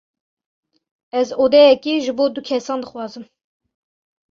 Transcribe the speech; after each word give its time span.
Ez 1.21 1.33
odeyeke 1.45 1.95
ji 2.07 2.17
bo 2.23 2.29
du 2.39 2.45
kesan 2.51 2.89
dixwazim. 2.89 3.31